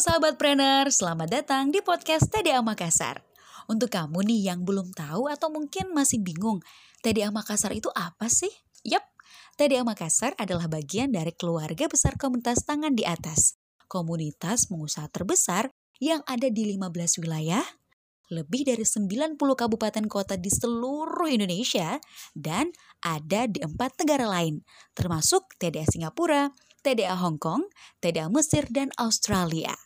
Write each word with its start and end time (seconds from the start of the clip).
sahabat 0.00 0.40
trainer, 0.40 0.88
selamat 0.88 1.28
datang 1.28 1.68
di 1.68 1.84
podcast 1.84 2.32
TDA 2.32 2.64
Makassar. 2.64 3.20
Untuk 3.68 3.92
kamu 3.92 4.24
nih 4.24 4.48
yang 4.48 4.64
belum 4.64 4.96
tahu 4.96 5.28
atau 5.28 5.52
mungkin 5.52 5.92
masih 5.92 6.24
bingung, 6.24 6.64
TDA 7.04 7.28
Makassar 7.28 7.76
itu 7.76 7.92
apa 7.92 8.32
sih? 8.32 8.48
Yap, 8.88 9.04
TDA 9.60 9.84
Makassar 9.84 10.32
adalah 10.40 10.72
bagian 10.72 11.12
dari 11.12 11.36
keluarga 11.36 11.84
besar 11.92 12.16
komunitas 12.16 12.64
tangan 12.64 12.96
di 12.96 13.04
atas. 13.04 13.60
Komunitas 13.92 14.72
pengusaha 14.72 15.04
terbesar 15.12 15.68
yang 16.00 16.24
ada 16.24 16.48
di 16.48 16.64
15 16.72 17.20
wilayah, 17.20 17.60
lebih 18.32 18.64
dari 18.64 18.88
90 18.88 19.36
kabupaten 19.36 20.08
kota 20.08 20.40
di 20.40 20.48
seluruh 20.48 21.28
Indonesia, 21.28 22.00
dan 22.32 22.72
ada 23.04 23.44
di 23.44 23.60
empat 23.60 24.00
negara 24.00 24.24
lain, 24.24 24.64
termasuk 24.96 25.44
TDA 25.60 25.84
Singapura, 25.84 26.48
TDA 26.80 27.16
Hong 27.16 27.36
Kong, 27.36 27.68
TDA 28.00 28.28
Mesir, 28.32 28.66
dan 28.72 28.88
Australia. 28.96 29.76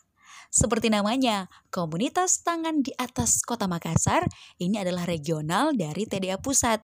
Seperti 0.55 0.87
namanya, 0.87 1.51
komunitas 1.67 2.39
tangan 2.39 2.79
di 2.79 2.95
atas 2.95 3.43
kota 3.43 3.67
Makassar 3.67 4.23
ini 4.55 4.79
adalah 4.79 5.03
regional 5.03 5.75
dari 5.75 6.07
TDA 6.07 6.39
Pusat 6.39 6.79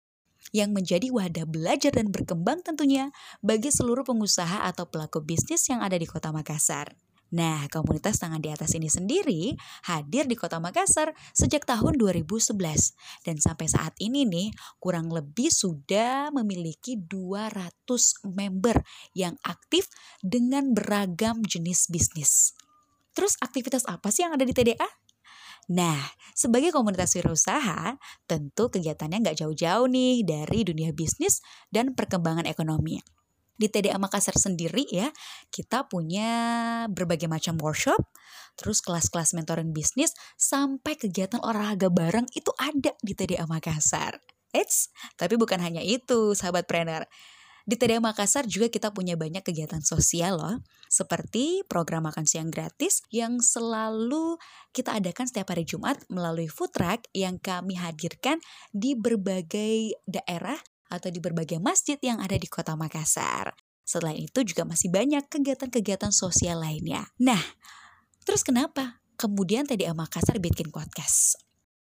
yang 0.51 0.75
menjadi 0.75 1.07
wadah 1.13 1.47
belajar 1.47 1.95
dan 1.95 2.11
berkembang 2.11 2.65
tentunya 2.65 3.13
bagi 3.39 3.71
seluruh 3.71 4.03
pengusaha 4.03 4.67
atau 4.67 4.89
pelaku 4.89 5.23
bisnis 5.23 5.63
yang 5.71 5.79
ada 5.79 5.95
di 5.95 6.09
kota 6.09 6.33
Makassar. 6.35 6.91
Nah, 7.31 7.63
komunitas 7.71 8.19
tangan 8.19 8.43
di 8.43 8.51
atas 8.51 8.75
ini 8.75 8.91
sendiri 8.91 9.55
hadir 9.87 10.27
di 10.27 10.35
kota 10.35 10.59
Makassar 10.59 11.15
sejak 11.31 11.63
tahun 11.63 11.95
2011 11.95 12.59
dan 13.23 13.39
sampai 13.39 13.71
saat 13.71 13.95
ini 14.03 14.27
nih 14.27 14.51
kurang 14.83 15.07
lebih 15.07 15.47
sudah 15.47 16.27
memiliki 16.35 16.99
200 16.99 17.71
member 18.35 18.83
yang 19.15 19.39
aktif 19.47 19.87
dengan 20.19 20.75
beragam 20.75 21.39
jenis 21.47 21.87
bisnis. 21.87 22.51
Terus 23.15 23.39
aktivitas 23.39 23.87
apa 23.87 24.11
sih 24.11 24.27
yang 24.27 24.35
ada 24.35 24.43
di 24.43 24.51
TDA? 24.51 24.87
Nah, 25.71 26.03
sebagai 26.35 26.75
komunitas 26.75 27.15
wirausaha, 27.15 27.95
tentu 28.27 28.67
kegiatannya 28.67 29.23
nggak 29.23 29.39
jauh-jauh 29.39 29.87
nih 29.87 30.27
dari 30.27 30.67
dunia 30.67 30.91
bisnis 30.91 31.39
dan 31.71 31.95
perkembangan 31.95 32.43
ekonomi 32.43 32.99
di 33.61 33.69
TDA 33.69 34.01
Makassar 34.01 34.33
sendiri 34.33 34.89
ya, 34.89 35.13
kita 35.53 35.85
punya 35.85 36.29
berbagai 36.89 37.29
macam 37.29 37.61
workshop, 37.61 38.01
terus 38.57 38.81
kelas-kelas 38.81 39.37
mentoring 39.37 39.69
bisnis, 39.69 40.17
sampai 40.33 40.97
kegiatan 40.97 41.37
olahraga 41.45 41.93
bareng 41.93 42.25
itu 42.33 42.49
ada 42.57 42.97
di 43.05 43.13
TDA 43.13 43.45
Makassar. 43.45 44.17
Eits, 44.51 44.89
tapi 45.15 45.37
bukan 45.37 45.61
hanya 45.61 45.85
itu, 45.85 46.33
sahabat 46.33 46.65
trainer. 46.65 47.05
Di 47.61 47.77
TDA 47.77 48.01
Makassar 48.01 48.49
juga 48.49 48.73
kita 48.73 48.89
punya 48.89 49.13
banyak 49.13 49.45
kegiatan 49.45 49.85
sosial 49.85 50.41
loh, 50.41 50.57
seperti 50.89 51.61
program 51.69 52.09
makan 52.09 52.25
siang 52.25 52.49
gratis 52.49 53.05
yang 53.13 53.37
selalu 53.37 54.41
kita 54.73 54.97
adakan 54.97 55.29
setiap 55.29 55.53
hari 55.53 55.63
Jumat 55.63 56.01
melalui 56.09 56.49
food 56.49 56.73
truck 56.73 57.05
yang 57.13 57.37
kami 57.37 57.77
hadirkan 57.77 58.41
di 58.73 58.97
berbagai 58.97 59.93
daerah 60.09 60.57
atau 60.91 61.07
di 61.07 61.23
berbagai 61.23 61.63
masjid 61.63 61.95
yang 62.03 62.19
ada 62.19 62.35
di 62.35 62.51
kota 62.51 62.75
Makassar. 62.75 63.55
Selain 63.87 64.19
itu 64.19 64.43
juga 64.43 64.67
masih 64.67 64.91
banyak 64.91 65.31
kegiatan-kegiatan 65.31 66.11
sosial 66.11 66.59
lainnya. 66.59 67.07
Nah, 67.17 67.39
terus 68.27 68.43
kenapa 68.43 68.99
kemudian 69.15 69.63
TDA 69.63 69.95
Makassar 69.95 70.37
bikin 70.43 70.69
podcast? 70.69 71.39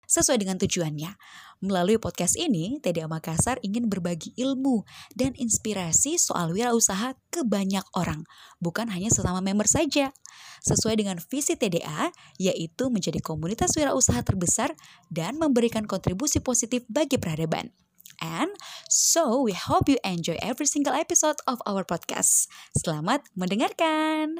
Sesuai 0.04 0.36
dengan 0.36 0.60
tujuannya, 0.60 1.16
melalui 1.64 1.96
podcast 1.96 2.36
ini, 2.36 2.76
TDA 2.78 3.08
Makassar 3.08 3.56
ingin 3.64 3.88
berbagi 3.88 4.36
ilmu 4.36 4.84
dan 5.16 5.32
inspirasi 5.34 6.20
soal 6.20 6.52
wirausaha 6.52 7.16
ke 7.32 7.40
banyak 7.42 7.82
orang, 7.96 8.28
bukan 8.60 8.92
hanya 8.92 9.08
sesama 9.08 9.40
member 9.40 9.64
saja. 9.64 10.12
Sesuai 10.60 11.00
dengan 11.00 11.16
visi 11.18 11.56
TDA, 11.56 12.12
yaitu 12.36 12.92
menjadi 12.92 13.18
komunitas 13.24 13.72
wirausaha 13.74 14.20
terbesar 14.22 14.76
dan 15.08 15.40
memberikan 15.40 15.88
kontribusi 15.88 16.38
positif 16.44 16.84
bagi 16.86 17.16
peradaban. 17.16 17.72
And 18.22 18.52
so 18.94 19.42
we 19.42 19.50
hope 19.50 19.90
you 19.90 19.98
enjoy 20.06 20.38
every 20.38 20.70
single 20.70 20.94
episode 20.94 21.42
of 21.50 21.58
our 21.66 21.82
podcast. 21.82 22.46
Selamat 22.78 23.26
mendengarkan. 23.34 24.38